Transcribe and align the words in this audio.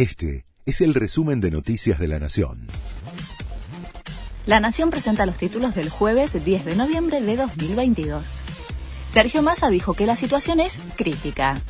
Este 0.00 0.46
es 0.64 0.80
el 0.80 0.94
resumen 0.94 1.42
de 1.42 1.50
Noticias 1.50 1.98
de 1.98 2.08
la 2.08 2.18
Nación. 2.18 2.68
La 4.46 4.58
Nación 4.58 4.88
presenta 4.88 5.26
los 5.26 5.36
títulos 5.36 5.74
del 5.74 5.90
jueves 5.90 6.42
10 6.42 6.64
de 6.64 6.74
noviembre 6.74 7.20
de 7.20 7.36
2022. 7.36 8.40
Sergio 9.10 9.42
Massa 9.42 9.68
dijo 9.68 9.92
que 9.92 10.06
la 10.06 10.16
situación 10.16 10.58
es 10.58 10.80
crítica. 10.96 11.60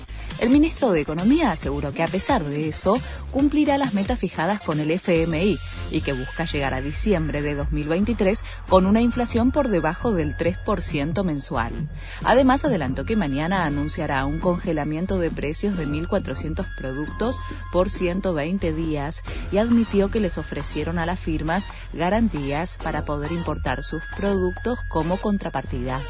El 0.40 0.48
ministro 0.48 0.90
de 0.90 1.02
Economía 1.02 1.50
aseguró 1.50 1.92
que 1.92 2.02
a 2.02 2.08
pesar 2.08 2.42
de 2.42 2.66
eso, 2.66 2.98
cumplirá 3.30 3.76
las 3.76 3.92
metas 3.92 4.18
fijadas 4.18 4.62
con 4.62 4.80
el 4.80 4.90
FMI 4.90 5.58
y 5.90 6.00
que 6.00 6.14
busca 6.14 6.46
llegar 6.46 6.72
a 6.72 6.80
diciembre 6.80 7.42
de 7.42 7.54
2023 7.54 8.42
con 8.66 8.86
una 8.86 9.02
inflación 9.02 9.50
por 9.50 9.68
debajo 9.68 10.12
del 10.12 10.34
3% 10.38 11.24
mensual. 11.24 11.90
Además, 12.24 12.64
adelantó 12.64 13.04
que 13.04 13.16
mañana 13.16 13.66
anunciará 13.66 14.24
un 14.24 14.40
congelamiento 14.40 15.18
de 15.18 15.30
precios 15.30 15.76
de 15.76 15.86
1.400 15.86 16.64
productos 16.74 17.38
por 17.70 17.90
120 17.90 18.72
días 18.72 19.22
y 19.52 19.58
admitió 19.58 20.10
que 20.10 20.20
les 20.20 20.38
ofrecieron 20.38 20.98
a 20.98 21.04
las 21.04 21.20
firmas 21.20 21.68
garantías 21.92 22.78
para 22.82 23.04
poder 23.04 23.30
importar 23.32 23.84
sus 23.84 24.02
productos 24.16 24.78
como 24.88 25.18
contrapartida. 25.18 26.00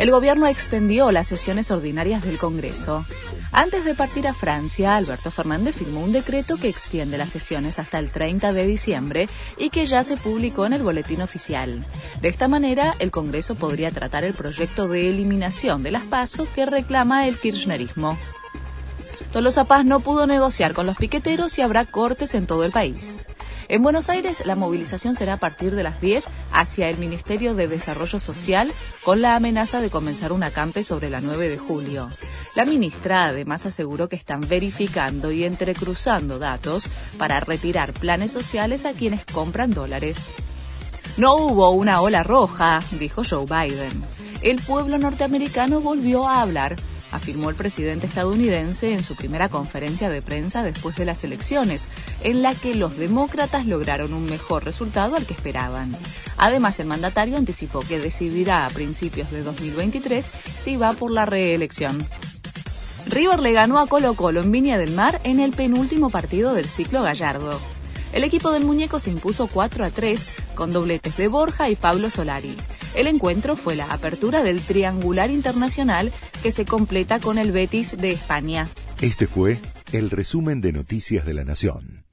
El 0.00 0.10
gobierno 0.10 0.46
extendió 0.46 1.12
las 1.12 1.28
sesiones 1.28 1.70
ordinarias 1.70 2.24
del 2.24 2.38
Congreso. 2.38 3.04
Antes 3.52 3.84
de 3.84 3.94
partir 3.94 4.26
a 4.26 4.32
Francia, 4.32 4.96
Alberto 4.96 5.30
Fernández 5.30 5.76
firmó 5.76 6.00
un 6.02 6.10
decreto 6.10 6.56
que 6.56 6.70
extiende 6.70 7.18
las 7.18 7.28
sesiones 7.28 7.78
hasta 7.78 7.98
el 7.98 8.10
30 8.10 8.54
de 8.54 8.66
diciembre 8.66 9.28
y 9.58 9.68
que 9.68 9.84
ya 9.84 10.02
se 10.02 10.16
publicó 10.16 10.64
en 10.64 10.72
el 10.72 10.82
boletín 10.82 11.20
oficial. 11.20 11.84
De 12.22 12.28
esta 12.28 12.48
manera, 12.48 12.94
el 12.98 13.10
Congreso 13.10 13.56
podría 13.56 13.90
tratar 13.90 14.24
el 14.24 14.32
proyecto 14.32 14.88
de 14.88 15.10
eliminación 15.10 15.82
de 15.82 15.90
las 15.90 16.04
pasos 16.04 16.48
que 16.48 16.64
reclama 16.64 17.28
el 17.28 17.38
kirchnerismo. 17.38 18.16
Tolosa 19.34 19.66
Paz 19.66 19.84
no 19.84 20.00
pudo 20.00 20.26
negociar 20.26 20.72
con 20.72 20.86
los 20.86 20.96
piqueteros 20.96 21.58
y 21.58 21.60
habrá 21.60 21.84
cortes 21.84 22.34
en 22.34 22.46
todo 22.46 22.64
el 22.64 22.72
país. 22.72 23.26
En 23.70 23.84
Buenos 23.84 24.08
Aires, 24.08 24.44
la 24.46 24.56
movilización 24.56 25.14
será 25.14 25.34
a 25.34 25.36
partir 25.36 25.76
de 25.76 25.84
las 25.84 26.00
10 26.00 26.28
hacia 26.50 26.88
el 26.88 26.98
Ministerio 26.98 27.54
de 27.54 27.68
Desarrollo 27.68 28.18
Social 28.18 28.72
con 29.04 29.22
la 29.22 29.36
amenaza 29.36 29.80
de 29.80 29.90
comenzar 29.90 30.32
un 30.32 30.42
acampe 30.42 30.82
sobre 30.82 31.08
la 31.08 31.20
9 31.20 31.48
de 31.48 31.56
julio. 31.56 32.10
La 32.56 32.64
ministra 32.64 33.26
además 33.26 33.66
aseguró 33.66 34.08
que 34.08 34.16
están 34.16 34.40
verificando 34.40 35.30
y 35.30 35.44
entrecruzando 35.44 36.40
datos 36.40 36.90
para 37.16 37.38
retirar 37.38 37.92
planes 37.92 38.32
sociales 38.32 38.86
a 38.86 38.92
quienes 38.92 39.24
compran 39.24 39.70
dólares. 39.70 40.28
No 41.16 41.36
hubo 41.36 41.70
una 41.70 42.00
ola 42.00 42.24
roja, 42.24 42.80
dijo 42.98 43.22
Joe 43.22 43.44
Biden. 43.44 44.02
El 44.42 44.60
pueblo 44.60 44.98
norteamericano 44.98 45.80
volvió 45.80 46.26
a 46.26 46.42
hablar 46.42 46.74
afirmó 47.12 47.50
el 47.50 47.56
presidente 47.56 48.06
estadounidense 48.06 48.92
en 48.92 49.02
su 49.02 49.16
primera 49.16 49.48
conferencia 49.48 50.08
de 50.10 50.22
prensa 50.22 50.62
después 50.62 50.96
de 50.96 51.04
las 51.04 51.24
elecciones, 51.24 51.88
en 52.22 52.42
la 52.42 52.54
que 52.54 52.74
los 52.74 52.96
demócratas 52.96 53.66
lograron 53.66 54.12
un 54.12 54.24
mejor 54.24 54.64
resultado 54.64 55.16
al 55.16 55.26
que 55.26 55.34
esperaban. 55.34 55.94
Además, 56.36 56.80
el 56.80 56.86
mandatario 56.86 57.36
anticipó 57.36 57.80
que 57.80 57.98
decidirá 57.98 58.66
a 58.66 58.70
principios 58.70 59.30
de 59.30 59.42
2023 59.42 60.30
si 60.58 60.76
va 60.76 60.92
por 60.92 61.10
la 61.10 61.26
reelección. 61.26 62.06
River 63.06 63.40
le 63.40 63.52
ganó 63.52 63.78
a 63.80 63.86
Colo 63.86 64.14
Colo 64.14 64.40
en 64.40 64.52
Viña 64.52 64.78
del 64.78 64.92
Mar 64.92 65.20
en 65.24 65.40
el 65.40 65.52
penúltimo 65.52 66.10
partido 66.10 66.54
del 66.54 66.68
ciclo 66.68 67.02
Gallardo. 67.02 67.58
El 68.12 68.24
equipo 68.24 68.50
del 68.50 68.64
muñeco 68.64 69.00
se 69.00 69.10
impuso 69.10 69.46
4 69.46 69.84
a 69.84 69.90
3 69.90 70.28
con 70.54 70.72
dobletes 70.72 71.16
de 71.16 71.28
Borja 71.28 71.70
y 71.70 71.76
Pablo 71.76 72.10
Solari. 72.10 72.56
El 72.94 73.06
encuentro 73.06 73.56
fue 73.56 73.76
la 73.76 73.92
apertura 73.92 74.42
del 74.42 74.60
triangular 74.60 75.30
internacional 75.30 76.10
que 76.42 76.50
se 76.50 76.64
completa 76.64 77.20
con 77.20 77.38
el 77.38 77.52
Betis 77.52 77.96
de 77.96 78.10
España. 78.10 78.68
Este 79.00 79.26
fue 79.26 79.58
el 79.92 80.10
resumen 80.10 80.60
de 80.60 80.72
Noticias 80.72 81.24
de 81.24 81.34
la 81.34 81.44
Nación. 81.44 82.09